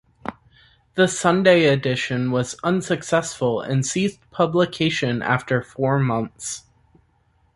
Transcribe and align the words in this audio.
The 0.95 1.07
Sunday 1.07 1.65
edition 1.65 2.31
was 2.31 2.55
unsuccessful 2.63 3.61
and 3.61 3.85
ceased 3.85 4.17
publication 4.31 5.21
after 5.21 5.61
four 5.61 5.99
months. 5.99 6.63